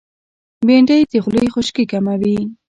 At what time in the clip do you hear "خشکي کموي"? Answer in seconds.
1.53-2.37